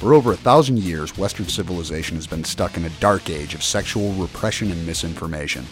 [0.00, 3.62] For over a thousand years, Western civilization has been stuck in a dark age of
[3.62, 5.66] sexual repression and misinformation.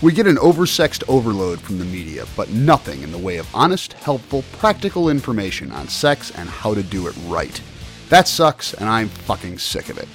[0.00, 3.94] We get an oversexed overload from the media, but nothing in the way of honest,
[3.94, 7.60] helpful, practical information on sex and how to do it right.
[8.08, 10.06] That sucks, and I'm fucking sick of it.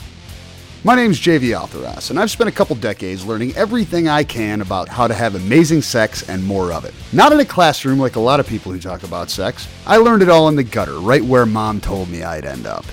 [0.86, 4.88] My name's JV Altheros, and I've spent a couple decades learning everything I can about
[4.88, 6.94] how to have amazing sex and more of it.
[7.12, 9.68] Not in a classroom like a lot of people who talk about sex.
[9.86, 12.86] I learned it all in the gutter, right where mom told me I'd end up.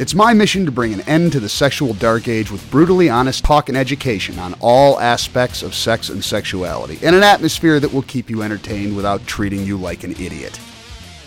[0.00, 3.44] It's my mission to bring an end to the sexual dark age with brutally honest
[3.44, 8.00] talk and education on all aspects of sex and sexuality, in an atmosphere that will
[8.00, 10.58] keep you entertained without treating you like an idiot.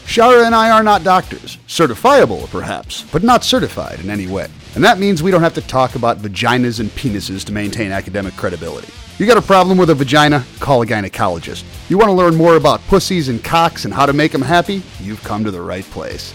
[0.05, 1.59] Shara and I are not doctors.
[1.67, 4.47] Certifiable, perhaps, but not certified in any way.
[4.73, 8.35] And that means we don't have to talk about vaginas and penises to maintain academic
[8.35, 8.91] credibility.
[9.19, 10.43] You got a problem with a vagina?
[10.59, 11.63] Call a gynecologist.
[11.89, 14.81] You want to learn more about pussies and cocks and how to make them happy?
[14.99, 16.33] You've come to the right place.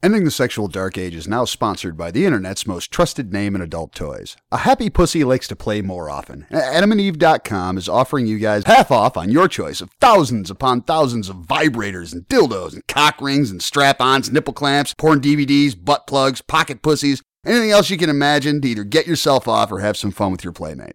[0.00, 3.60] Ending the Sexual Dark Age is now sponsored by the internet's most trusted name in
[3.60, 4.36] adult toys.
[4.52, 6.46] A happy pussy likes to play more often.
[6.52, 11.38] AdamandEve.com is offering you guys half off on your choice of thousands upon thousands of
[11.38, 16.80] vibrators and dildos and cock rings and strap-ons, nipple clamps, porn DVDs, butt plugs, pocket
[16.80, 20.30] pussies, anything else you can imagine to either get yourself off or have some fun
[20.30, 20.94] with your playmate.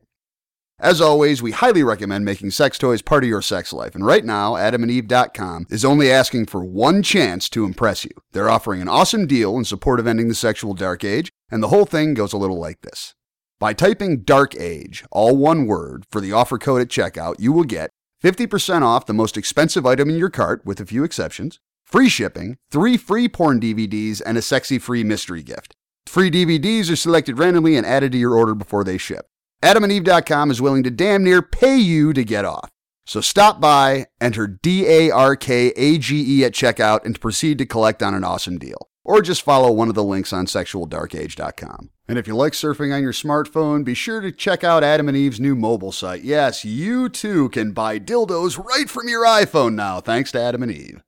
[0.83, 3.95] As always, we highly recommend making sex toys part of your sex life.
[3.95, 8.11] And right now, adamandeve.com is only asking for one chance to impress you.
[8.33, 11.69] They're offering an awesome deal in support of ending the sexual dark age, and the
[11.69, 13.15] whole thing goes a little like this.
[13.61, 17.63] By typing dark age, all one word, for the offer code at checkout, you will
[17.63, 17.89] get
[18.21, 22.57] 50% off the most expensive item in your cart, with a few exceptions, free shipping,
[22.69, 25.77] three free porn DVDs, and a sexy free mystery gift.
[26.07, 29.27] Free DVDs are selected randomly and added to your order before they ship.
[29.63, 32.69] AdamandEve.com is willing to damn near pay you to get off.
[33.05, 37.59] So stop by, enter D A R K A G E at checkout, and proceed
[37.59, 38.89] to collect on an awesome deal.
[39.05, 41.91] Or just follow one of the links on sexualdarkage.com.
[42.09, 45.15] And if you like surfing on your smartphone, be sure to check out Adam and
[45.15, 46.23] Eve's new mobile site.
[46.23, 50.73] Yes, you too can buy dildos right from your iPhone now, thanks to Adam and
[50.73, 51.03] Eve.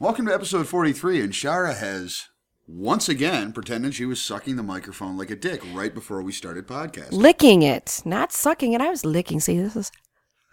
[0.00, 2.30] Welcome to episode 43, and Shara has
[2.66, 6.66] once again pretending she was sucking the microphone like a dick right before we started
[6.66, 7.12] podcasting.
[7.12, 8.80] Licking it, not sucking it.
[8.80, 9.40] I was licking.
[9.40, 9.92] See, this is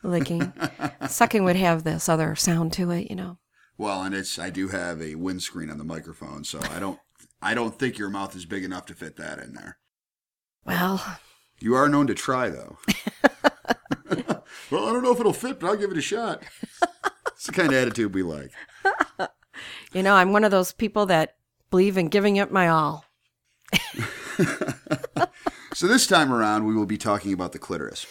[0.03, 0.51] licking.
[1.07, 3.37] sucking would have this other sound to it, you know.
[3.77, 6.99] Well, and it's I do have a windscreen on the microphone, so I don't
[7.41, 9.77] I don't think your mouth is big enough to fit that in there.
[10.65, 11.17] Well,
[11.59, 12.77] You are known to try though.
[14.69, 16.43] well, I don't know if it'll fit, but I'll give it a shot.
[17.33, 18.51] It's the kind of attitude we like.
[19.93, 21.37] you know, I'm one of those people that
[21.71, 23.05] believe in giving it my all.
[25.73, 28.05] So this time around, we will be talking about the clitoris.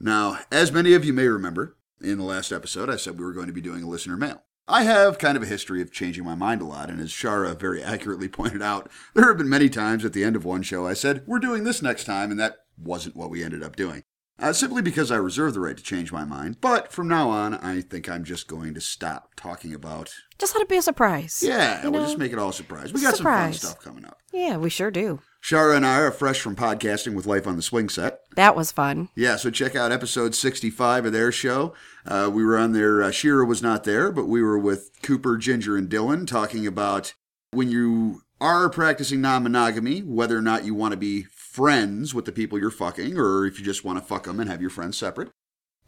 [0.00, 3.34] Now, as many of you may remember, in the last episode, I said we were
[3.34, 4.42] going to be doing a listener mail.
[4.66, 7.58] I have kind of a history of changing my mind a lot, and as Shara
[7.58, 10.86] very accurately pointed out, there have been many times at the end of one show
[10.86, 14.02] I said, we're doing this next time, and that wasn't what we ended up doing.
[14.40, 16.60] Uh, simply because I reserve the right to change my mind.
[16.60, 20.14] But from now on, I think I'm just going to stop talking about.
[20.38, 21.42] Just let it be a surprise.
[21.44, 22.06] Yeah, You we'll know?
[22.06, 22.92] just make it all a surprise.
[22.92, 23.60] We got Surprise.
[23.60, 24.18] some fun stuff coming up.
[24.32, 25.20] Yeah, we sure do.
[25.42, 28.20] Shara and I are fresh from podcasting with Life on the Swing Set.
[28.36, 29.08] That was fun.
[29.16, 31.74] Yeah, so check out episode 65 of their show.
[32.06, 33.02] Uh, we were on there.
[33.02, 37.14] Uh, Shira was not there, but we were with Cooper, Ginger, and Dylan talking about
[37.50, 41.22] when you are practicing non monogamy, whether or not you want to be
[41.58, 44.48] friends with the people you're fucking, or if you just want to fuck them and
[44.48, 45.28] have your friends separate,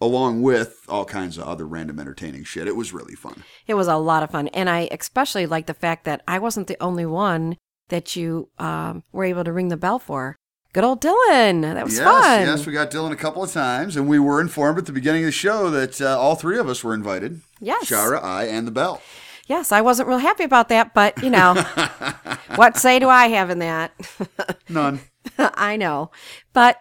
[0.01, 2.67] along with all kinds of other random entertaining shit.
[2.67, 3.45] It was really fun.
[3.69, 4.49] It was a lot of fun.
[4.49, 7.57] And I especially like the fact that I wasn't the only one
[7.89, 10.35] that you um, were able to ring the bell for.
[10.73, 11.63] Good old Dylan.
[11.63, 12.41] That was yes, fun.
[12.41, 15.23] yes, we got Dylan a couple of times, and we were informed at the beginning
[15.23, 17.43] of the show that uh, all three of us were invited.
[17.61, 17.89] Yes.
[17.89, 19.01] Shara, I, and the Bell.
[19.47, 21.55] Yes, I wasn't real happy about that, but you know,
[22.57, 23.93] what say do I have in that?
[24.69, 25.01] None.
[25.39, 26.11] I know.
[26.53, 26.81] But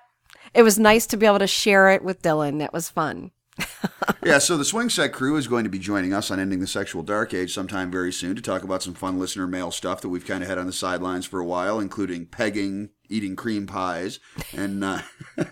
[0.54, 2.60] it was nice to be able to share it with Dylan.
[2.60, 3.32] That was fun.
[4.24, 6.68] yeah, so the Swing Set crew is going to be joining us on Ending the
[6.68, 10.10] Sexual Dark Age sometime very soon to talk about some fun listener mail stuff that
[10.10, 14.20] we've kind of had on the sidelines for a while, including pegging, eating cream pies,
[14.56, 15.02] and uh,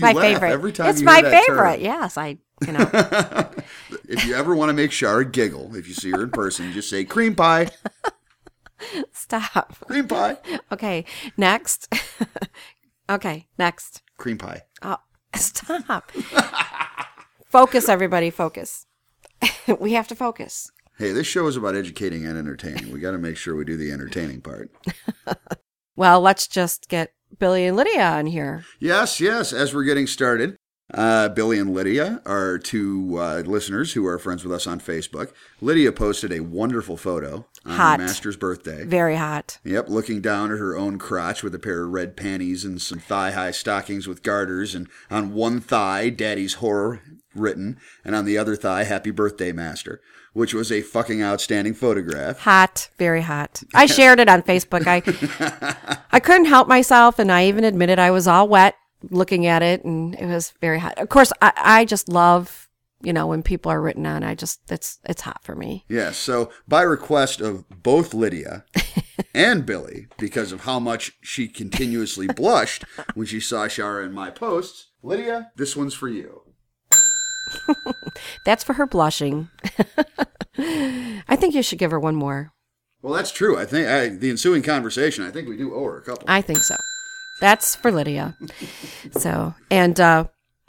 [0.00, 0.50] My favorite.
[0.50, 1.76] every time it's my favorite.
[1.76, 1.80] term.
[1.80, 2.90] Yes, I, you know.
[4.08, 6.90] If you ever want to make Shara giggle, if you see her in person, just
[6.90, 7.68] say cream pie,
[9.12, 9.76] Stop.
[9.86, 10.36] cream pie,
[10.72, 11.04] Okay,
[11.36, 11.92] next.
[13.10, 14.02] okay, next.
[14.18, 14.62] cream pie.
[14.82, 14.96] Oh,
[15.34, 16.10] stop.
[17.48, 18.86] focus, everybody, focus.
[19.80, 20.70] we have to focus.
[20.98, 22.92] Hey, this show is about educating and entertaining.
[22.92, 24.70] We got to make sure we do the entertaining part.
[25.96, 28.64] Well, let's just get Billy and Lydia on here.
[28.80, 29.52] Yes, yes.
[29.52, 30.56] As we're getting started,
[30.92, 35.32] Uh, Billy and Lydia are two uh, listeners who are friends with us on Facebook.
[35.60, 38.00] Lydia posted a wonderful photo on Hot.
[38.00, 38.84] master's birthday.
[38.84, 39.58] Very hot.
[39.64, 42.98] Yep, looking down at her own crotch with a pair of red panties and some
[42.98, 47.00] thigh high stockings with garters, and on one thigh, Daddy's Horror
[47.34, 50.00] written, and on the other thigh, Happy Birthday, Master,
[50.32, 52.40] which was a fucking outstanding photograph.
[52.40, 53.62] Hot, very hot.
[53.74, 54.86] I shared it on Facebook.
[54.86, 55.02] I
[56.12, 58.76] I couldn't help myself, and I even admitted I was all wet
[59.10, 60.98] looking at it, and it was very hot.
[60.98, 62.63] Of course, I, I just love
[63.04, 64.22] you know when people are written on.
[64.22, 65.84] I just it's it's hot for me.
[65.88, 68.64] Yes, so by request of both Lydia
[69.34, 72.84] and Billy, because of how much she continuously blushed
[73.14, 76.42] when she saw Shara in my posts, Lydia, this one's for you.
[78.44, 79.48] That's for her blushing.
[80.58, 82.52] I think you should give her one more.
[83.02, 83.58] Well, that's true.
[83.58, 86.24] I think I, the ensuing conversation, I think we do owe her a couple.
[86.26, 86.74] I think so.
[87.38, 88.34] That's for Lydia.
[89.10, 90.28] So and uh,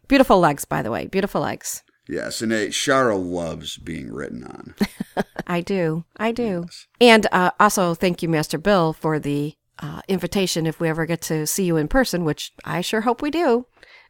[0.10, 1.82] beautiful legs, by the way, beautiful legs.
[2.07, 4.75] Yes, and uh, Shara loves being written on.
[5.48, 6.06] I do.
[6.18, 6.66] I do.
[7.00, 11.22] And uh, also, thank you, Master Bill, for the uh, invitation if we ever get
[11.24, 13.66] to see you in person, which I sure hope we do.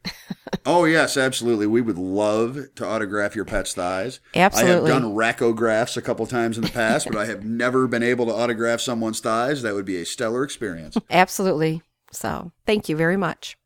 [0.68, 1.68] Oh yes, absolutely.
[1.68, 4.20] We would love to autograph your pet's thighs.
[4.34, 4.90] Absolutely.
[4.90, 8.02] I have done rachographs a couple times in the past, but I have never been
[8.02, 9.62] able to autograph someone's thighs.
[9.62, 10.98] That would be a stellar experience.
[11.12, 11.84] Absolutely.
[12.12, 13.58] So, thank you very much.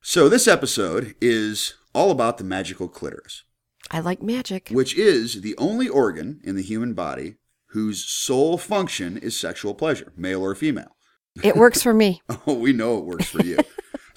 [0.00, 3.44] So this episode is all about the magical clitoris,
[3.90, 4.68] I like magic.
[4.70, 7.36] which is the only organ in the human body
[7.70, 10.96] whose sole function is sexual pleasure, male or female.
[11.42, 12.22] It works for me.
[12.46, 13.58] Oh, we know it works for you.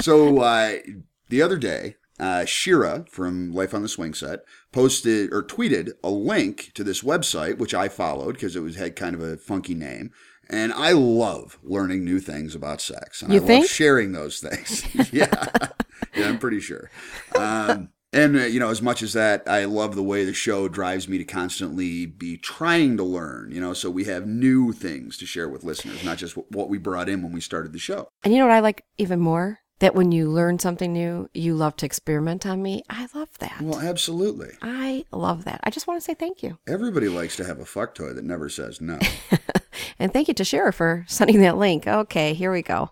[0.02, 0.78] so uh,
[1.30, 4.40] the other day, uh, Shira from Life on the Swing Set
[4.72, 8.96] posted or tweeted a link to this website, which I followed because it was had
[8.96, 10.12] kind of a funky name.
[10.50, 13.64] And I love learning new things about sex, and You I think?
[13.64, 14.84] love sharing those things.
[15.14, 15.32] yeah,
[16.16, 16.90] yeah, I'm pretty sure.
[17.36, 20.68] Um, and uh, you know, as much as that, I love the way the show
[20.68, 23.52] drives me to constantly be trying to learn.
[23.52, 26.78] You know, so we have new things to share with listeners, not just what we
[26.78, 28.08] brought in when we started the show.
[28.24, 29.60] And you know what I like even more?
[29.80, 32.84] That when you learn something new, you love to experiment on me.
[32.90, 33.60] I love that.
[33.60, 34.52] Well, absolutely.
[34.62, 35.60] I love that.
[35.64, 36.58] I just want to say thank you.
[36.68, 39.00] Everybody likes to have a fuck toy that never says no.
[40.00, 41.88] And thank you to Shara for sending that link.
[41.88, 42.92] Okay, here we go.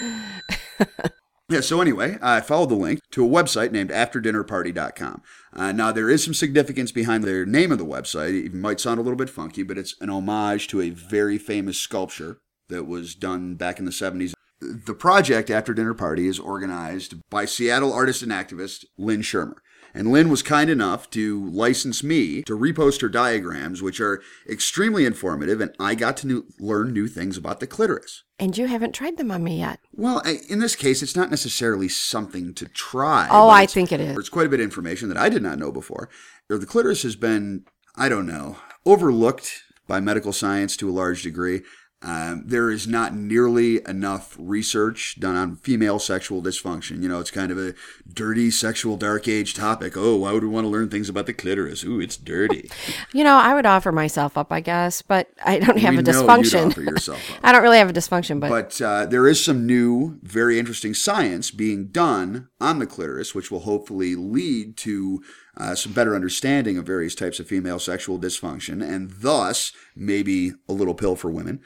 [1.48, 5.22] yeah, so anyway, I followed the link to a website named afterdinnerparty.com.
[5.52, 8.46] Uh, now, there is some significance behind the name of the website.
[8.46, 11.78] It might sound a little bit funky, but it's an homage to a very famous
[11.78, 12.38] sculpture
[12.68, 14.34] that was done back in the 70s.
[14.60, 19.58] The project, After Dinner Party, is organized by Seattle artist and activist Lynn Shermer.
[19.96, 25.06] And Lynn was kind enough to license me to repost her diagrams, which are extremely
[25.06, 28.22] informative, and I got to new, learn new things about the clitoris.
[28.38, 29.80] And you haven't tried them on me yet.
[29.92, 33.26] Well, I- in this case, it's not necessarily something to try.
[33.30, 34.18] Oh, I think it is.
[34.18, 36.10] It's quite a bit of information that I did not know before.
[36.48, 37.64] The clitoris has been,
[37.96, 41.62] I don't know, overlooked by medical science to a large degree.
[42.02, 47.02] Um, there is not nearly enough research done on female sexual dysfunction.
[47.02, 47.74] You know, it's kind of a
[48.12, 49.96] dirty sexual dark age topic.
[49.96, 51.84] Oh, why would we want to learn things about the clitoris?
[51.84, 52.70] Ooh, it's dirty.
[53.12, 56.02] You know, I would offer myself up, I guess, but I don't have We a
[56.02, 56.66] dysfunction.
[56.70, 57.38] offer yourself up.
[57.42, 60.92] I don't really have a dysfunction, but, But uh, there is some new, very interesting
[60.92, 65.22] science being done on the clitoris, which will hopefully lead to
[65.56, 70.72] uh, some better understanding of various types of female sexual dysfunction, and thus maybe a
[70.72, 71.60] little pill for women.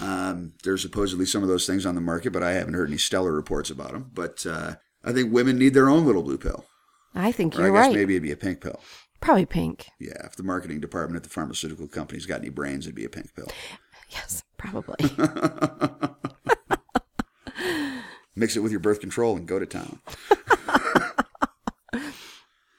[0.00, 2.98] Um, there's supposedly some of those things on the market, but I haven't heard any
[2.98, 4.10] stellar reports about them.
[4.14, 6.64] But uh, I think women need their own little blue pill.
[7.14, 7.96] I think Or you're I guess right.
[7.96, 8.80] maybe it'd be a pink pill.
[9.20, 9.86] Probably pink.
[10.00, 13.10] Yeah, if the marketing department at the pharmaceutical company's got any brains, it'd be a
[13.10, 13.48] pink pill.
[14.10, 14.96] Yes, probably.
[18.36, 20.00] mix it with your birth control and go to town.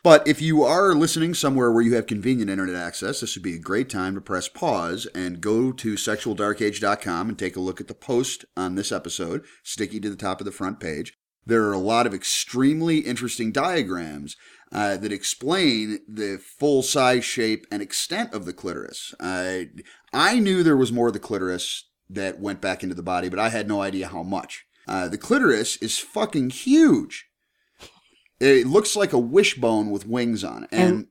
[0.04, 3.56] but if you are listening somewhere where you have convenient internet access, this would be
[3.56, 7.88] a great time to press pause and go to sexualdarkage.com and take a look at
[7.88, 11.14] the post on this episode, sticky to the top of the front page.
[11.46, 14.38] There are a lot of extremely interesting diagrams
[14.72, 19.14] uh, that explain the full size, shape, and extent of the clitoris.
[19.20, 19.64] Uh,
[20.14, 23.40] I knew there was more of the clitoris that went back into the body, but
[23.40, 24.66] I had no idea how much.
[24.88, 27.30] Uh, the clitoris is fucking huge.
[28.44, 30.70] It looks like a wishbone with wings on it.
[30.72, 31.08] And, And-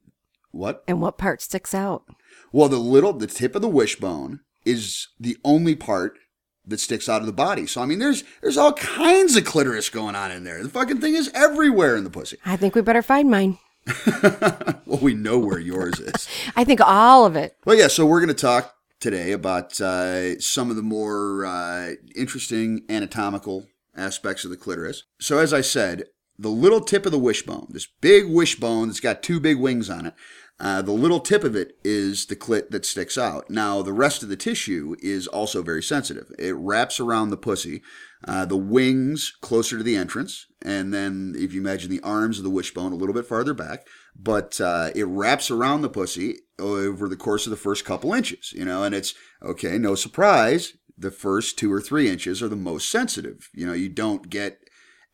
[0.50, 0.84] what?
[0.86, 2.04] and what part sticks out?
[2.52, 6.18] Well, the little, the tip of the wishbone is the only part
[6.66, 7.66] that sticks out of the body.
[7.66, 10.62] So I mean, there's there's all kinds of clitoris going on in there.
[10.62, 12.36] The fucking thing is everywhere in the pussy.
[12.44, 13.58] I think we better find mine.
[14.22, 16.28] well, we know where yours is.
[16.56, 17.56] I think all of it.
[17.64, 17.88] Well, yeah.
[17.88, 23.66] So we're going to talk today about uh, some of the more uh, interesting anatomical
[23.96, 25.02] aspects of the clitoris.
[25.20, 26.04] So, as I said,
[26.38, 30.06] the little tip of the wishbone, this big wishbone that's got two big wings on
[30.06, 30.14] it.
[30.60, 33.50] Uh, the little tip of it is the clit that sticks out.
[33.50, 36.30] Now, the rest of the tissue is also very sensitive.
[36.38, 37.82] It wraps around the pussy,
[38.28, 42.44] uh, the wings closer to the entrance, and then if you imagine the arms of
[42.44, 47.08] the wishbone a little bit farther back, but uh, it wraps around the pussy over
[47.08, 51.10] the course of the first couple inches, you know, and it's okay, no surprise, the
[51.10, 53.50] first two or three inches are the most sensitive.
[53.52, 54.58] You know, you don't get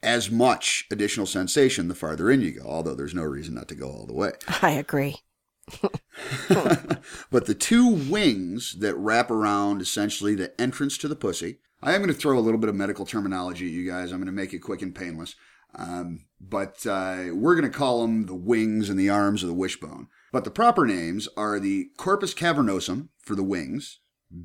[0.03, 3.75] as much additional sensation the farther in you go, although there's no reason not to
[3.75, 4.33] go all the way.
[4.63, 5.17] I agree.
[7.31, 12.01] but the two wings that wrap around essentially the entrance to the pussy, I am
[12.01, 14.11] going to throw a little bit of medical terminology at you guys.
[14.11, 15.35] I'm going to make it quick and painless.
[15.75, 19.55] Um, but uh, we're going to call them the wings and the arms of the
[19.55, 20.09] wishbone.
[20.33, 24.01] But the proper names are the corpus cavernosum for the wings,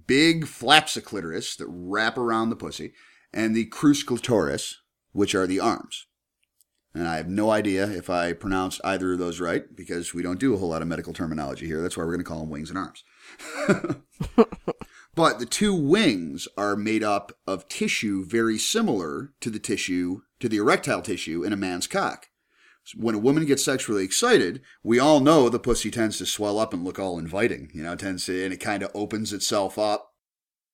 [0.08, 2.94] big flaps of clitoris that wrap around the pussy,
[3.34, 4.82] and the crus clitoris,
[5.14, 6.08] which are the arms.
[6.96, 10.40] And I have no idea if I pronounced either of those right because we don't
[10.40, 11.82] do a whole lot of medical terminology here.
[11.82, 13.04] That's why we're going to call them wings and arms.
[15.16, 20.48] but the two wings are made up of tissue very similar to the tissue, to
[20.48, 22.28] the erectile tissue in a man's cock.
[22.96, 26.74] When a woman gets sexually excited, we all know the pussy tends to swell up
[26.74, 27.72] and look all inviting.
[27.74, 30.13] You know, tends to, and it kind of opens itself up.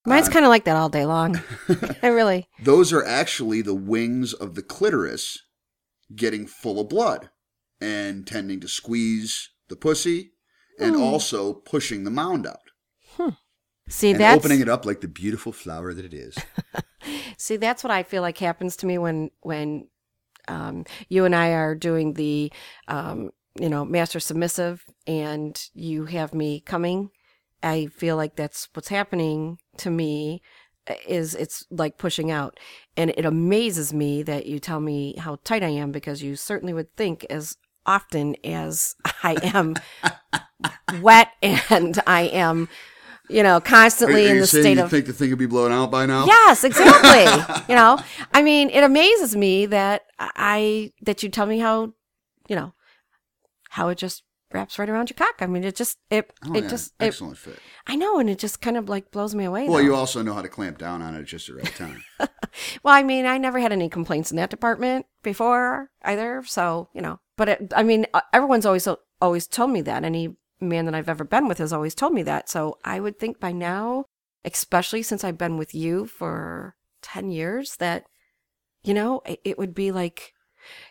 [0.05, 1.41] Mine's uh, kind of like that all day long.
[2.03, 2.47] I really.
[2.61, 5.39] Those are actually the wings of the clitoris
[6.15, 7.29] getting full of blood
[7.81, 10.31] and tending to squeeze the pussy
[10.79, 11.01] and mm.
[11.01, 12.71] also pushing the mound out.
[13.15, 13.29] Hmm.
[13.89, 16.37] See, and that's opening it up like the beautiful flower that it is.
[17.37, 19.87] See, that's what I feel like happens to me when when
[20.47, 22.51] um, you and I are doing the
[22.87, 27.09] um, you know master submissive, and you have me coming.
[27.61, 30.41] I feel like that's what's happening to me
[30.89, 32.59] uh, is it's like pushing out.
[32.95, 36.73] And it amazes me that you tell me how tight I am because you certainly
[36.73, 39.75] would think as often as I am
[41.01, 42.69] wet and I am,
[43.29, 44.89] you know, constantly are, are in the state you of.
[44.89, 46.25] think the thing would be blown out by now?
[46.25, 47.63] Yes, exactly.
[47.69, 47.99] you know,
[48.33, 51.93] I mean, it amazes me that I that you tell me how,
[52.47, 52.73] you know,
[53.69, 55.35] how it just wraps right around your cock.
[55.39, 56.69] I mean, it just it oh, it yeah.
[56.69, 57.59] just excellent it, fit.
[57.87, 59.67] I know, and it just kind of like blows me away.
[59.67, 59.83] Well, though.
[59.83, 62.03] you also know how to clamp down on it just the right time.
[62.19, 66.43] well, I mean, I never had any complaints in that department before either.
[66.45, 68.87] So you know, but it, I mean, uh, everyone's always
[69.21, 70.03] always told me that.
[70.03, 72.49] Any man that I've ever been with has always told me that.
[72.49, 74.05] So I would think by now,
[74.43, 78.05] especially since I've been with you for ten years, that
[78.83, 80.33] you know, it, it would be like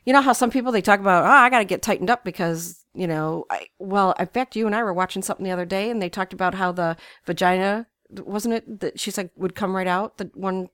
[0.05, 2.25] you know how some people they talk about, oh, I got to get tightened up
[2.25, 5.64] because you know, I, well, in fact, you and I were watching something the other
[5.64, 9.76] day, and they talked about how the vagina wasn't it that she said would come
[9.76, 10.19] right out.
[10.19, 10.69] The one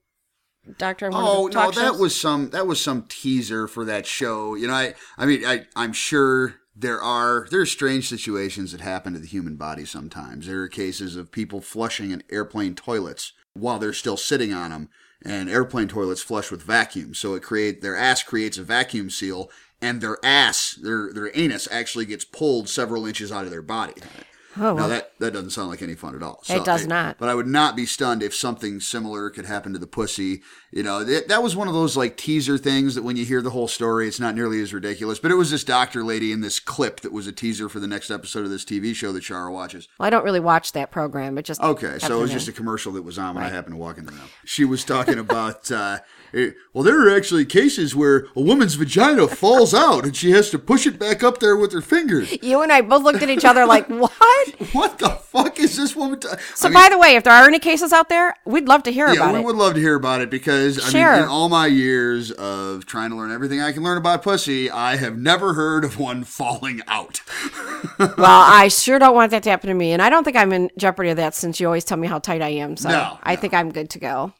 [0.77, 1.09] doctor.
[1.13, 1.75] oh no, shows?
[1.75, 4.55] that was some that was some teaser for that show.
[4.55, 8.81] You know, I I mean, I I'm sure there are there are strange situations that
[8.81, 10.47] happen to the human body sometimes.
[10.47, 14.89] There are cases of people flushing in airplane toilets while they're still sitting on them
[15.25, 17.13] and airplane toilets flush with vacuum.
[17.13, 19.49] So it create their ass creates a vacuum seal,
[19.81, 23.93] and their ass, their their anus, actually gets pulled several inches out of their body.
[24.57, 26.39] Oh, now that that doesn't sound like any fun at all.
[26.43, 27.17] So it does not.
[27.17, 30.43] But I would not be stunned if something similar could happen to the pussy.
[30.71, 33.41] You know, it, that was one of those like teaser things that when you hear
[33.41, 35.19] the whole story, it's not nearly as ridiculous.
[35.19, 37.87] But it was this doctor lady in this clip that was a teaser for the
[37.87, 39.87] next episode of this TV show that Shara watches.
[39.99, 41.35] Well, I don't really watch that program.
[41.35, 41.99] but just okay.
[41.99, 43.51] So it was just a commercial that was on when right.
[43.51, 44.29] I happened to walk in the room.
[44.45, 45.69] She was talking about.
[45.69, 45.99] uh,
[46.35, 50.49] Eh, well, there are actually cases where a woman's vagina falls out and she has
[50.49, 52.37] to push it back up there with her fingers.
[52.43, 54.55] You and I both looked at each other like, what?
[54.73, 56.19] What the fuck is this woman?
[56.19, 56.27] T-?
[56.53, 58.83] So, I mean, by the way, if there are any cases out there, we'd love
[58.83, 59.33] to hear yeah, about it.
[59.33, 62.31] Yeah, we would love to hear about it because I mean, in all my years
[62.31, 65.97] of trying to learn everything I can learn about pussy, I have never heard of
[65.97, 67.21] one falling out.
[67.99, 70.51] well, I sure don't want that to happen to me, and I don't think I'm
[70.51, 72.75] in jeopardy of that since you always tell me how tight I am.
[72.75, 73.41] So no, I no.
[73.41, 74.33] think I'm good to go.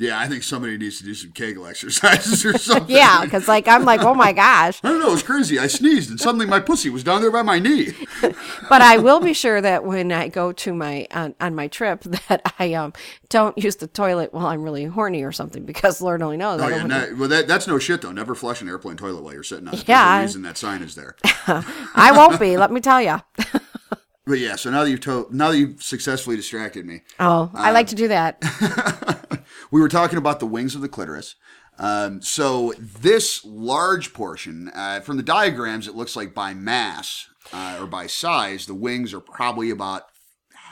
[0.00, 2.96] Yeah, I think somebody needs to do some Kegel exercises or something.
[2.96, 4.80] yeah, because like I'm like, oh my gosh.
[4.82, 5.12] I don't know.
[5.12, 5.58] It's crazy.
[5.58, 7.92] I sneezed and suddenly my pussy was down there by my knee.
[8.22, 12.02] but I will be sure that when I go to my on, on my trip
[12.04, 12.94] that I um
[13.28, 16.62] don't use the toilet while I'm really horny or something because Lord only knows.
[16.62, 18.12] Oh yeah, not, well that, that's no shit though.
[18.12, 19.86] Never flush an airplane toilet while you're sitting on it.
[19.86, 21.16] Yeah, the reason that sign is there.
[21.46, 22.56] I won't be.
[22.56, 23.20] Let me tell you.
[24.26, 27.00] But yeah, so now that you've told, now that you've successfully distracted me.
[27.18, 28.38] Oh, I like to do that.
[29.70, 31.36] We were talking about the wings of the clitoris.
[31.78, 37.78] Um, so this large portion, uh, from the diagrams, it looks like by mass uh,
[37.80, 40.02] or by size, the wings are probably about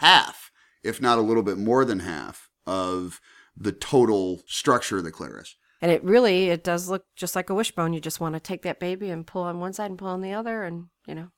[0.00, 0.50] half,
[0.82, 3.20] if not a little bit more than half, of
[3.56, 5.56] the total structure of the clitoris.
[5.80, 7.92] And it really, it does look just like a wishbone.
[7.92, 10.20] You just want to take that baby and pull on one side and pull on
[10.20, 11.28] the other, and you know.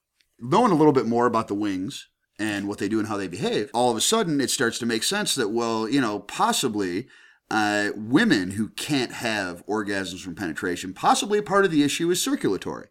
[0.40, 3.28] knowing a little bit more about the wings and what they do and how they
[3.28, 7.06] behave, all of a sudden it starts to make sense that, well, you know, possibly
[7.50, 12.88] uh, women who can't have orgasms from penetration, possibly part of the issue is circulatory.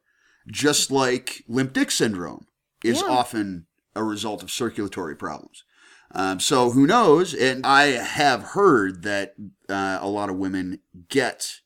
[0.48, 2.46] Just like limp dick syndrome
[2.84, 3.08] is Yeah.
[3.08, 5.64] often a result of circulatory problems.
[6.12, 7.34] Um, so who knows?
[7.36, 9.36] And I have heard that
[9.70, 11.60] uh, a lot of women get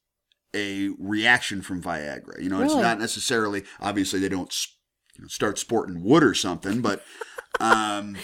[0.53, 2.41] a reaction from Viagra.
[2.41, 4.53] You know, it's not necessarily obviously they don't
[5.15, 7.03] you know, start sporting wood or something, but
[7.59, 8.17] um,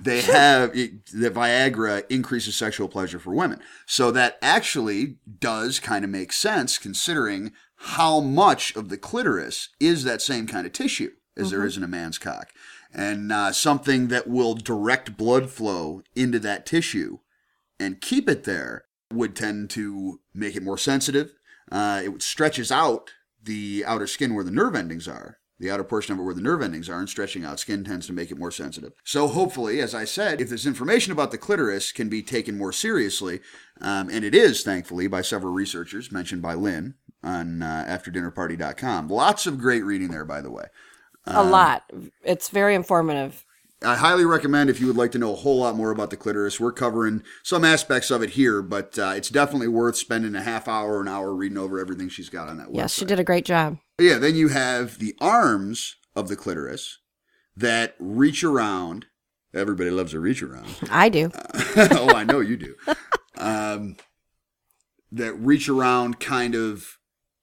[0.00, 3.60] they have it, that Viagra increases sexual pleasure for women.
[3.86, 10.04] So that actually does kind of make sense considering how much of the clitoris is
[10.04, 12.50] that same kind of tissue as there is in a man's cock.
[12.92, 17.18] And uh, something that will direct blood flow into that tissue
[17.78, 21.34] and keep it there would tend to make it more sensitive.
[21.70, 23.10] Uh, it stretches out
[23.42, 26.40] the outer skin where the nerve endings are, the outer portion of it where the
[26.40, 28.92] nerve endings are, and stretching out skin tends to make it more sensitive.
[29.04, 32.72] So hopefully, as I said, if this information about the clitoris can be taken more
[32.72, 33.40] seriously,
[33.80, 39.08] um, and it is, thankfully, by several researchers mentioned by Lynn on uh, AfterDinnerParty.com.
[39.08, 40.66] Lots of great reading there, by the way.
[41.26, 41.90] a lot.
[42.24, 43.44] It's very informative.
[43.82, 46.16] I highly recommend if you would like to know a whole lot more about the
[46.16, 46.58] clitoris.
[46.58, 50.66] We're covering some aspects of it here, but uh, it's definitely worth spending a half
[50.66, 52.76] hour, an hour reading over everything she's got on that website.
[52.76, 53.78] Yes, she did a great job.
[53.98, 56.98] Yeah, then you have the arms of the clitoris
[57.56, 59.06] that reach around.
[59.52, 60.68] Everybody loves a reach around.
[60.90, 61.30] I do.
[61.54, 62.74] oh, I know you do.
[63.40, 63.94] Um,
[65.12, 66.98] that reach around kind of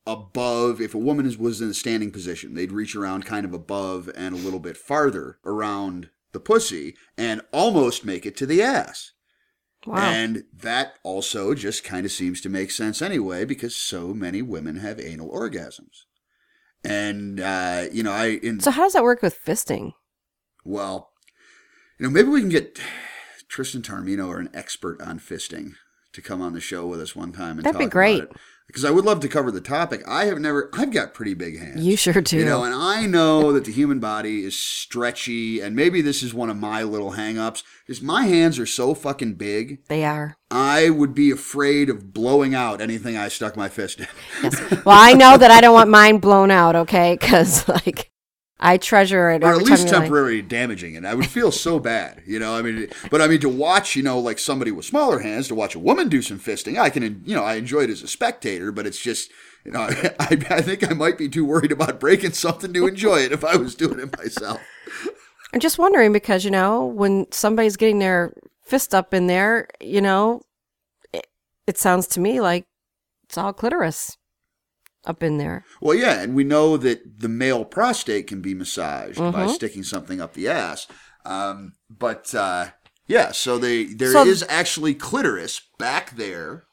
[0.05, 0.81] above.
[0.81, 4.09] If a woman is, was in a standing position, they'd reach around kind of above
[4.13, 9.13] and a little bit farther around the pussy and almost make it to the ass.
[9.85, 9.99] Wow.
[9.99, 14.79] And that also just kind of seems to make sense anyway because so many women
[14.79, 16.03] have anal orgasms.
[16.85, 19.93] And, uh, you know, I, in, so how does that work with fisting?
[20.63, 21.11] well,
[21.99, 22.79] you know, maybe we can get
[23.47, 25.73] Tristan Taormino or an expert on fisting
[26.13, 28.23] to come on the show with us one time and That'd be great.
[28.67, 30.01] Because I would love to cover the topic.
[30.07, 30.69] I have never.
[30.73, 31.85] I've got pretty big hands.
[31.85, 32.37] You sure do.
[32.37, 36.33] You know, and I know that the human body is stretchy, and maybe this is
[36.33, 37.63] one of my little hangups.
[37.87, 40.35] Is my hands are so fucking big, they are.
[40.49, 44.07] I would be afraid of blowing out anything I stuck my fist in.
[44.83, 47.17] Well, I know that I don't want mine blown out, okay?
[47.19, 48.11] Because like
[48.59, 51.03] I treasure it or at least you're like- temporarily damaging it.
[51.05, 52.55] I would feel so bad, you know.
[52.55, 55.55] I mean, but I mean to watch, you know, like somebody with smaller hands to
[55.55, 56.79] watch a woman do some fisting.
[56.79, 59.29] I can, you know, I enjoy it as a spectator, but it's just,
[59.65, 59.81] you know,
[60.19, 63.43] I, I think I might be too worried about breaking something to enjoy it if
[63.43, 64.61] I was doing it myself.
[65.53, 70.01] I'm just wondering because you know when somebody's getting their fist up in there, you
[70.01, 70.41] know,
[71.13, 71.27] it,
[71.67, 72.65] it sounds to me like
[73.23, 74.17] it's all clitoris
[75.05, 75.63] up in there.
[75.81, 79.53] Well, yeah, and we know that the male prostate can be massaged by Mhm.
[79.55, 80.87] sticking something up the ass.
[81.25, 82.71] Um, but uh,
[83.07, 86.65] yeah, so they there is So- actually clitoris back there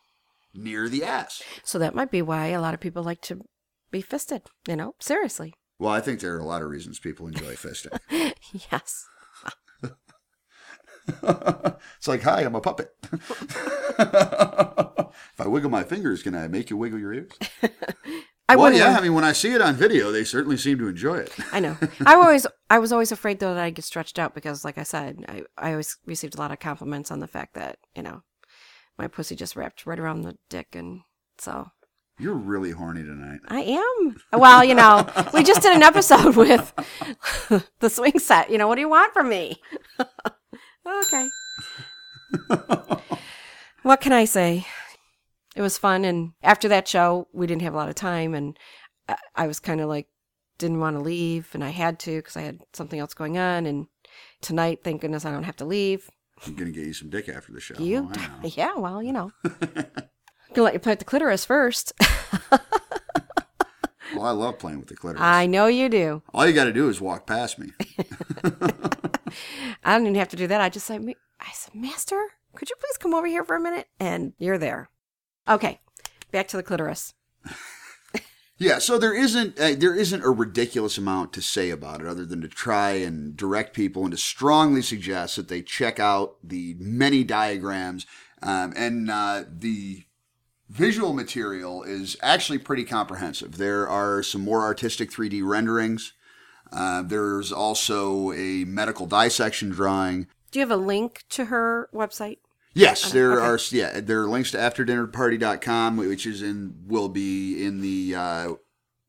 [0.54, 1.42] near the ass.
[1.64, 3.42] So that might be why a lot of people like to
[3.90, 4.42] be fisted.
[4.68, 5.54] You know, seriously.
[5.78, 7.98] Well, I think there are a lot of reasons people enjoy fisting.
[8.70, 9.04] yes.
[11.08, 12.94] It's like, hi, I'm a puppet.
[13.12, 13.90] if
[15.40, 17.32] I wiggle my fingers, can I make you wiggle your ears?
[18.48, 18.98] I well, yeah.
[18.98, 21.32] I mean, when I see it on video, they certainly seem to enjoy it.
[21.52, 21.76] I know.
[22.04, 24.82] I always, I was always afraid though that I'd get stretched out because, like I
[24.82, 28.22] said, I, I always received a lot of compliments on the fact that you know
[28.98, 31.00] my pussy just wrapped right around the dick, and
[31.38, 31.70] so
[32.18, 33.40] You're really horny tonight.
[33.48, 34.16] I am.
[34.38, 36.74] Well, you know, we just did an episode with
[37.78, 38.50] the swing set.
[38.50, 39.62] You know, what do you want from me?
[40.86, 41.28] Okay.
[43.82, 44.66] what can I say?
[45.54, 48.58] It was fun, and after that show, we didn't have a lot of time, and
[49.08, 50.06] I, I was kind of like
[50.58, 53.66] didn't want to leave, and I had to because I had something else going on.
[53.66, 53.86] And
[54.40, 56.08] tonight, thank goodness, I don't have to leave.
[56.46, 57.74] I'm gonna get you some dick after the show.
[57.78, 61.92] You, Oh, yeah, well, you know, gonna let you play with the clitoris first.
[64.14, 65.22] Well, I love playing with the clitoris.
[65.22, 66.22] I know you do.
[66.34, 67.72] All you got to do is walk past me.
[69.84, 70.60] I don't even have to do that.
[70.60, 70.96] I just say,
[71.40, 73.88] I said, Master, could you please come over here for a minute?
[73.98, 74.90] And you're there.
[75.48, 75.80] Okay,
[76.30, 77.14] back to the clitoris.
[78.62, 82.24] Yeah, so there isn't uh, there isn't a ridiculous amount to say about it other
[82.24, 86.76] than to try and direct people and to strongly suggest that they check out the
[86.78, 88.06] many diagrams
[88.40, 90.04] um, and uh, the
[90.68, 93.58] visual material is actually pretty comprehensive.
[93.58, 96.12] There are some more artistic 3D renderings.
[96.72, 100.26] Uh, there's also a medical dissection drawing.
[100.50, 102.38] Do you have a link to her website?
[102.74, 103.58] Yes, there are.
[103.70, 108.48] Yeah, there are links to afterdinnerparty.com, which is in will be in the uh,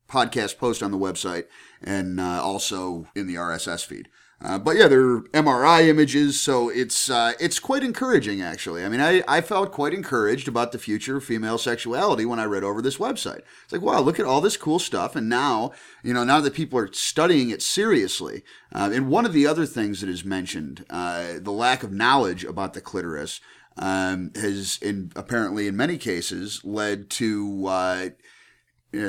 [0.08, 1.46] podcast post on the website
[1.82, 4.08] and uh, also in the RSS feed.
[4.44, 8.84] Uh, but yeah, they're MRI images, so it's uh, it's quite encouraging actually.
[8.84, 12.44] I mean, I, I felt quite encouraged about the future of female sexuality when I
[12.44, 13.40] read over this website.
[13.64, 16.52] It's like, wow, look at all this cool stuff, and now you know now that
[16.52, 18.42] people are studying it seriously.
[18.70, 22.44] Uh, and one of the other things that is mentioned, uh, the lack of knowledge
[22.44, 23.40] about the clitoris,
[23.78, 28.08] um, has in apparently in many cases led to uh,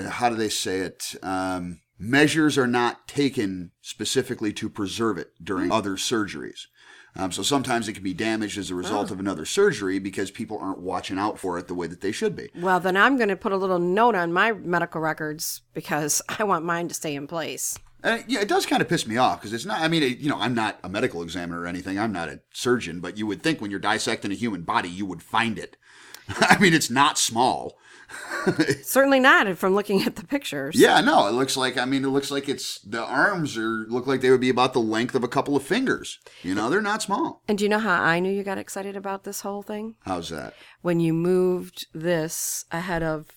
[0.10, 1.14] how do they say it?
[1.22, 6.68] Um, measures are not taken specifically to preserve it during other surgeries.
[7.18, 10.60] Um, so sometimes it can be damaged as a result of another surgery because people
[10.60, 12.50] aren't watching out for it the way that they should be.
[12.56, 16.44] Well, then I'm going to put a little note on my medical records because I
[16.44, 17.78] want mine to stay in place.
[18.04, 19.80] And yeah, it does kind of piss me off because it's not.
[19.80, 21.98] I mean, it, you know, I'm not a medical examiner or anything.
[21.98, 25.06] I'm not a surgeon, but you would think when you're dissecting a human body, you
[25.06, 25.78] would find it.
[26.28, 27.78] I mean, it's not small.
[28.84, 30.76] Certainly not from looking at the pictures.
[30.76, 31.78] Yeah, no, it looks like.
[31.78, 34.74] I mean, it looks like it's the arms are look like they would be about
[34.74, 36.20] the length of a couple of fingers.
[36.44, 37.42] You know, they're not small.
[37.48, 39.96] And do you know how I knew you got excited about this whole thing?
[40.06, 40.54] How's that?
[40.82, 43.28] When you moved this ahead of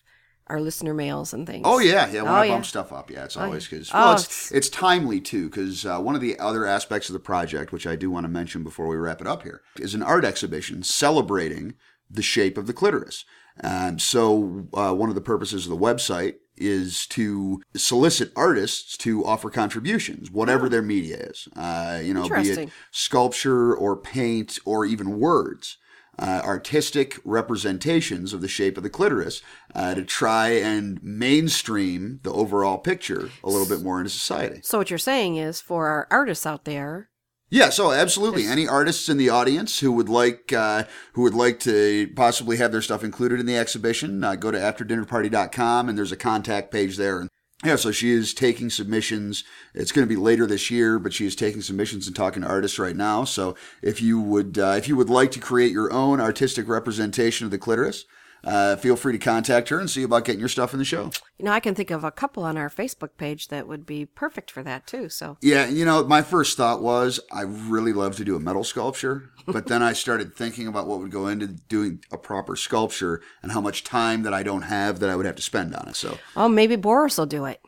[0.48, 1.62] our listener mails and things.
[1.66, 2.22] Oh yeah, yeah.
[2.22, 2.54] When Oh, I yeah.
[2.54, 5.50] bump stuff up, yeah, it's always because Oh, well, it's- it's it's timely too.
[5.50, 8.28] Because uh, one of the other aspects of the project, which I do want to
[8.28, 11.74] mention before we wrap it up here, is an art exhibition celebrating
[12.11, 13.26] the shape of the clitoris.
[13.62, 19.25] Um, so uh, one of the purposes of the website is to solicit artists to
[19.25, 21.49] offer contributions, whatever their media is.
[21.57, 25.79] Uh, you know, be it sculpture or paint or even words.
[26.21, 29.40] Uh, artistic representations of the shape of the clitoris
[29.77, 34.59] uh, to try and mainstream the overall picture a little bit more into society.
[34.64, 37.09] So what you're saying is for our artists out there,
[37.51, 38.47] Yeah, so absolutely.
[38.47, 40.85] Any artists in the audience who would like uh,
[41.15, 44.59] who would like to possibly have their stuff included in the exhibition, uh, go to
[44.59, 47.21] afterdinnerparty.com and there's a contact page there.
[47.21, 47.31] And
[47.65, 49.45] yeah, so she is taking submissions.
[49.75, 52.49] It's going to be later this year, but she is taking submissions and talking to
[52.49, 53.25] artists right now.
[53.25, 57.47] So if you would uh, if you would like to create your own artistic representation
[57.47, 58.05] of the clitoris,
[58.44, 61.11] uh, feel free to contact her and see about getting your stuff in the show.
[61.38, 64.07] you know, I can think of a couple on our Facebook page that would be
[64.07, 65.09] perfect for that too.
[65.09, 68.64] So Yeah, you know, my first thought was I really love to do a metal
[68.64, 73.20] sculpture, but then I started thinking about what would go into doing a proper sculpture
[73.42, 75.88] and how much time that I don't have that I would have to spend on
[75.88, 75.96] it.
[75.96, 77.61] So, Oh, maybe Boris will do it.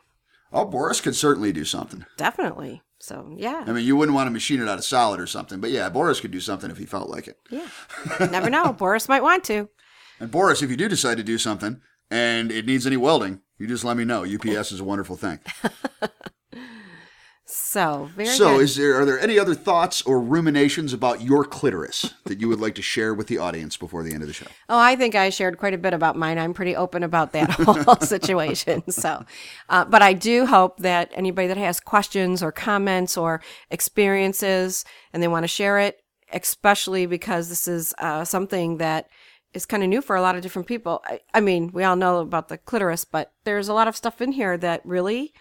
[0.52, 2.04] oh, Boris could certainly do something.
[2.16, 2.82] Definitely.
[3.02, 3.64] So yeah.
[3.66, 5.88] I mean, you wouldn't want to machine it out of solid or something, but yeah,
[5.88, 7.38] Boris could do something if he felt like it.
[7.48, 7.66] Yeah.
[8.30, 8.72] Never know.
[8.74, 9.70] Boris might want to.
[10.20, 11.80] And Boris, if you do decide to do something
[12.10, 14.24] and it needs any welding, you just let me know.
[14.24, 15.40] UPS is a wonderful thing.
[17.52, 18.62] So very so, good.
[18.62, 22.60] is there are there any other thoughts or ruminations about your clitoris that you would
[22.60, 24.46] like to share with the audience before the end of the show?
[24.68, 26.38] Oh, I think I shared quite a bit about mine.
[26.38, 28.88] I'm pretty open about that whole situation.
[28.90, 29.24] So,
[29.68, 35.22] uh, but I do hope that anybody that has questions or comments or experiences and
[35.22, 36.02] they want to share it,
[36.32, 39.08] especially because this is uh, something that
[39.54, 41.02] is kind of new for a lot of different people.
[41.04, 44.20] I, I mean, we all know about the clitoris, but there's a lot of stuff
[44.20, 45.32] in here that really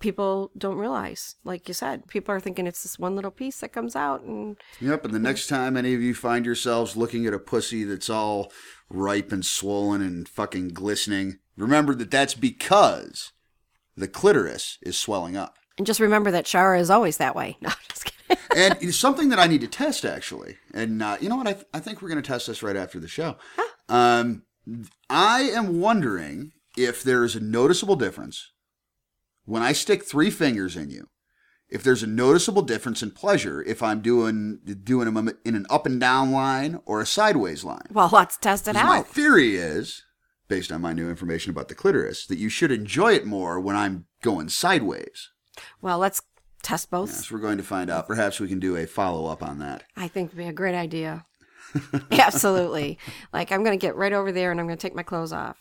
[0.00, 1.36] people don't realize.
[1.44, 4.56] Like you said, people are thinking it's this one little piece that comes out and
[4.80, 8.10] Yep, and the next time any of you find yourselves looking at a pussy that's
[8.10, 8.50] all
[8.90, 13.32] ripe and swollen and fucking glistening, remember that that's because
[13.96, 15.56] the clitoris is swelling up.
[15.78, 17.56] and just remember that Shara is always that way.
[17.62, 18.13] No, just kidding.
[18.54, 20.56] And it's something that I need to test actually.
[20.72, 21.46] And uh, you know what?
[21.46, 23.36] I, th- I think we're going to test this right after the show.
[23.88, 24.42] Um,
[25.10, 28.52] I am wondering if there is a noticeable difference
[29.44, 31.08] when I stick three fingers in you.
[31.68, 35.86] If there's a noticeable difference in pleasure if I'm doing doing them in an up
[35.86, 37.86] and down line or a sideways line.
[37.90, 38.86] Well, let's test it out.
[38.86, 40.04] My theory is,
[40.46, 43.76] based on my new information about the clitoris, that you should enjoy it more when
[43.76, 45.30] I'm going sideways.
[45.80, 46.22] Well, let's
[46.64, 47.10] test both.
[47.10, 48.06] Yes, we're going to find out.
[48.06, 49.84] Perhaps we can do a follow up on that.
[49.96, 51.24] I think would be a great idea.
[52.10, 52.98] Absolutely.
[53.32, 55.32] Like I'm going to get right over there and I'm going to take my clothes
[55.32, 55.58] off.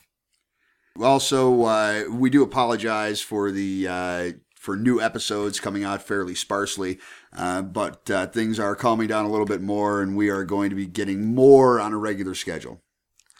[1.01, 6.99] Also, uh, we do apologize for the uh, for new episodes coming out fairly sparsely,
[7.35, 10.69] uh, but uh, things are calming down a little bit more, and we are going
[10.69, 12.79] to be getting more on a regular schedule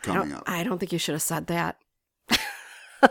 [0.02, 0.44] coming don't, up.
[0.48, 1.78] I don't think you should have said that.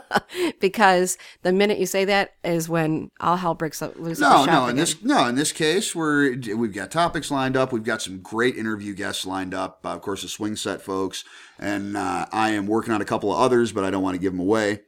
[0.61, 4.19] because the minute you say that is when all hell breaks loose.
[4.19, 4.65] No, no.
[4.65, 4.77] In again.
[4.77, 7.73] this, no, in this case, we're we've got topics lined up.
[7.73, 9.81] We've got some great interview guests lined up.
[9.85, 11.25] Uh, of course, the swing set folks,
[11.59, 14.21] and uh, I am working on a couple of others, but I don't want to
[14.21, 14.81] give them away.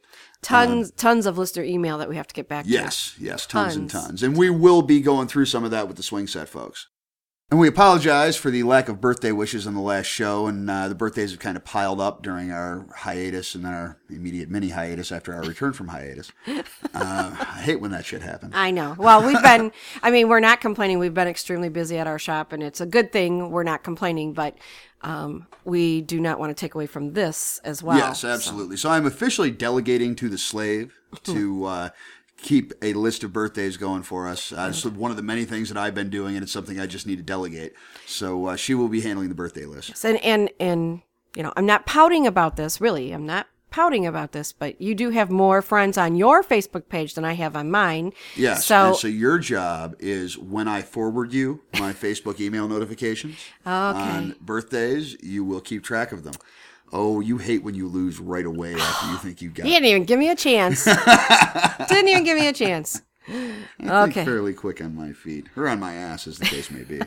[0.42, 2.70] tons, tons of listener email that we have to get back to.
[2.70, 4.06] Yes, yes, tons, and Tons.
[4.06, 6.88] tons, and we will be going through some of that with the swing set folks.
[7.50, 10.88] And we apologize for the lack of birthday wishes on the last show, and uh,
[10.88, 14.70] the birthdays have kind of piled up during our hiatus and then our immediate mini
[14.70, 16.32] hiatus after our return from hiatus.
[16.96, 18.52] Uh, I hate when that shit happens.
[18.54, 18.94] I know.
[18.96, 21.00] Well, we've been, I mean, we're not complaining.
[21.00, 24.32] We've been extremely busy at our shop, and it's a good thing we're not complaining,
[24.32, 24.56] but
[25.02, 27.98] um, we do not want to take away from this as well.
[27.98, 28.76] Yes, absolutely.
[28.76, 28.90] So.
[28.90, 31.88] I'm officially delegating to the slave to uh,
[32.36, 34.52] keep a list of birthdays going for us.
[34.52, 36.86] Uh, it's one of the many things that I've been doing, and it's something I
[36.86, 37.72] just need to delegate.
[38.06, 39.90] So uh, she will be handling the birthday list.
[39.90, 41.02] Yes, and, and, and,
[41.36, 43.12] you know, I'm not pouting about this, really.
[43.12, 47.14] I'm not pouting about this, but you do have more friends on your Facebook page
[47.14, 48.12] than I have on mine.
[48.36, 48.66] Yes.
[48.66, 53.98] So, and so your job is when I forward you my Facebook email notifications Okay.
[53.98, 56.34] on birthdays, you will keep track of them.
[56.92, 59.86] Oh, you hate when you lose right away after you think you got he didn't
[59.88, 60.84] even give me a chance.
[60.84, 63.02] didn't even give me a chance.
[63.28, 64.24] I Okay.
[64.24, 67.00] fairly quick on my feet or on my ass, as the case may be.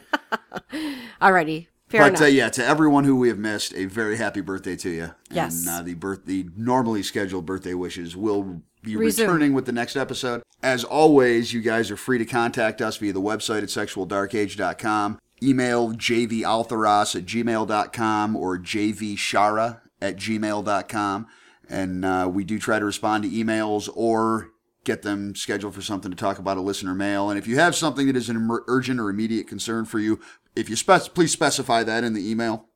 [1.21, 1.67] Alrighty.
[1.89, 2.21] Fair but enough.
[2.23, 5.11] uh, yeah, to everyone who we have missed, a very happy birthday to you.
[5.31, 5.59] Yes.
[5.65, 9.25] And uh, the birth, the normally scheduled birthday wishes will be Resume.
[9.27, 10.43] returning with the next episode.
[10.61, 15.19] As always, you guys are free to contact us via the website at sexualdarkage.com.
[15.41, 21.27] Email jvaltheros at gmail.com or jvshara at gmail.com.
[21.69, 24.49] And uh, we do try to respond to emails or
[24.83, 27.29] get them scheduled for something to talk about a listener mail.
[27.29, 30.19] And if you have something that is an urgent or immediate concern for you,
[30.55, 32.67] if you spec- please specify that in the email.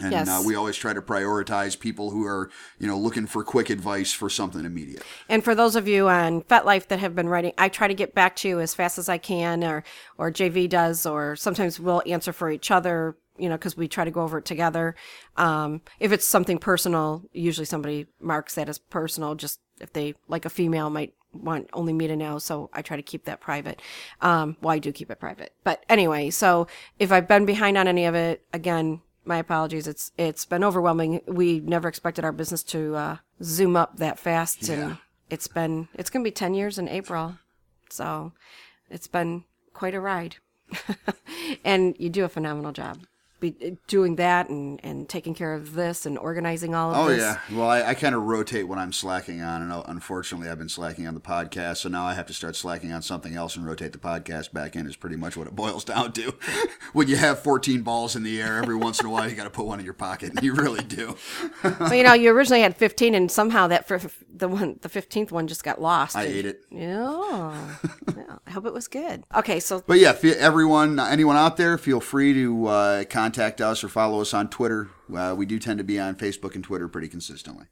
[0.00, 0.28] And Yes.
[0.28, 4.12] uh, we always try to prioritize people who are, you know, looking for quick advice
[4.12, 5.02] for something immediate.
[5.28, 8.14] And for those of you on FetLife that have been writing, I try to get
[8.14, 9.84] back to you as fast as I can, or
[10.18, 13.16] or JV does, or sometimes we'll answer for each other.
[13.36, 14.94] You know, because we try to go over it together.
[15.36, 19.34] Um, if it's something personal, usually somebody marks that as personal.
[19.34, 22.96] Just if they like a female might want only me to know, so I try
[22.96, 23.82] to keep that private.
[24.20, 26.30] Um, well, I do keep it private, but anyway.
[26.30, 26.68] So
[27.00, 29.86] if I've been behind on any of it, again, my apologies.
[29.86, 31.20] It's it's been overwhelming.
[31.26, 34.98] We never expected our business to uh, zoom up that fast, and
[35.30, 37.36] it's been it's going to be ten years in April,
[37.90, 38.32] so
[38.90, 40.36] it's been quite a ride.
[41.64, 43.00] and you do a phenomenal job.
[43.50, 47.20] Be, doing that and, and taking care of this and organizing all of Oh this.
[47.20, 47.38] yeah.
[47.52, 50.68] Well, I, I kind of rotate when I'm slacking on, and uh, unfortunately, I've been
[50.68, 53.66] slacking on the podcast, so now I have to start slacking on something else and
[53.66, 54.86] rotate the podcast back in.
[54.86, 56.34] Is pretty much what it boils down to.
[56.92, 59.44] when you have 14 balls in the air, every once in a while, you got
[59.44, 60.30] to put one in your pocket.
[60.30, 61.16] And You really do.
[61.80, 65.46] Well, you know, you originally had 15 and somehow that the one the 15th one
[65.46, 66.14] just got lost.
[66.16, 66.60] I ate it.
[66.70, 67.72] Yeah.
[68.16, 68.36] yeah.
[68.46, 69.24] I hope it was good.
[69.34, 73.88] Okay, so But yeah, everyone, anyone out there, feel free to uh, contact us or
[73.88, 74.88] follow us on Twitter.
[75.14, 77.66] Uh, we do tend to be on Facebook and Twitter pretty consistently.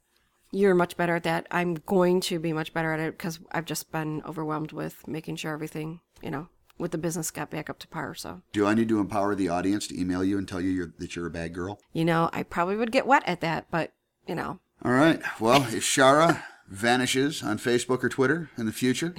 [0.51, 1.46] You're much better at that.
[1.51, 5.37] I'm going to be much better at it because I've just been overwhelmed with making
[5.37, 6.48] sure everything, you know,
[6.79, 8.14] with the business got back up to par.
[8.14, 10.92] So, Do I need to empower the audience to email you and tell you you're,
[10.98, 11.81] that you're a bad girl?
[11.92, 13.92] you know, I probably would get wet at that, but,
[14.27, 15.20] you know, All right.
[15.40, 19.14] Well, if Shara vanishes on Facebook or Twitter in the future,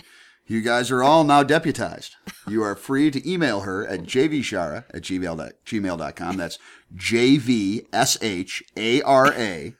[0.45, 2.15] you guys are all now deputized.
[2.47, 6.38] You are free to email her at jvshara at gmail dot- gmail.com.
[6.38, 6.60] That's
[6.95, 9.75] J V S H A R A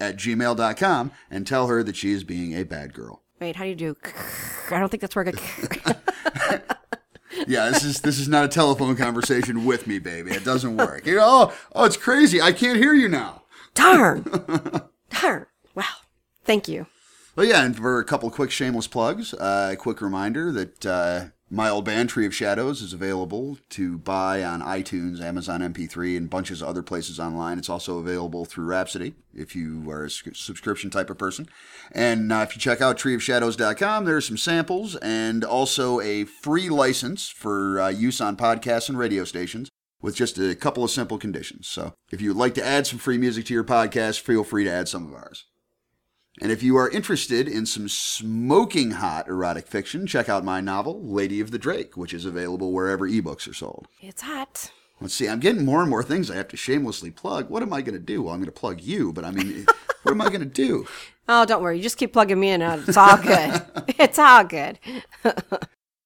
[0.00, 3.22] at gmail.com and tell her that she is being a bad girl.
[3.40, 3.96] wait, how do you do?
[4.70, 5.96] I don't think that's where I get.
[7.46, 10.32] Yeah, this is this is not a telephone conversation with me, baby.
[10.32, 11.06] It doesn't work.
[11.06, 12.42] You know, oh, oh, it's crazy.
[12.42, 13.42] I can't hear you now.
[13.74, 14.24] Darn.
[15.10, 15.46] Darn.
[15.74, 15.86] Well,
[16.44, 16.86] thank you.
[17.38, 21.26] Well, yeah, and for a couple quick shameless plugs, uh, a quick reminder that uh,
[21.48, 26.28] my old band, Tree of Shadows, is available to buy on iTunes, Amazon MP3, and
[26.28, 27.56] bunches of other places online.
[27.56, 31.48] It's also available through Rhapsody if you are a subscription type of person.
[31.92, 36.68] And uh, if you check out treeofshadows.com, there are some samples and also a free
[36.68, 39.68] license for uh, use on podcasts and radio stations
[40.02, 41.68] with just a couple of simple conditions.
[41.68, 44.64] So if you would like to add some free music to your podcast, feel free
[44.64, 45.44] to add some of ours.
[46.40, 51.02] And if you are interested in some smoking hot erotic fiction, check out my novel,
[51.02, 53.88] Lady of the Drake, which is available wherever ebooks are sold.
[54.00, 54.70] It's hot.
[55.00, 57.50] Let's see, I'm getting more and more things I have to shamelessly plug.
[57.50, 58.22] What am I going to do?
[58.22, 59.66] Well, I'm going to plug you, but I mean,
[60.02, 60.86] what am I going to do?
[61.28, 61.76] Oh, don't worry.
[61.76, 62.62] You just keep plugging me in.
[62.62, 63.62] and It's all good.
[63.98, 64.78] it's all good.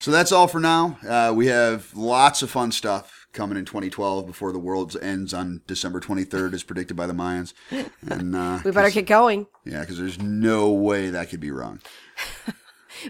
[0.00, 0.98] So that's all for now.
[1.08, 5.62] Uh, we have lots of fun stuff coming in 2012 before the world ends on
[5.66, 7.52] December 23rd, as predicted by the Mayans.
[8.10, 9.46] And uh, We better get going.
[9.64, 11.80] yeah, because there's no way that could be wrong.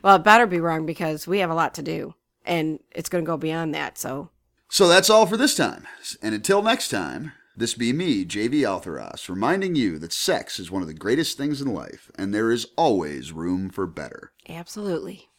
[0.03, 3.25] Well, it better be wrong because we have a lot to do and it's going
[3.25, 3.99] to go beyond that.
[3.99, 4.31] So,
[4.69, 5.87] So that's all for this time.
[6.23, 10.81] And until next time, this be me, JV Altheros, reminding you that sex is one
[10.83, 14.33] of the greatest things in life, and there is always room for better.
[14.49, 15.29] absolutely.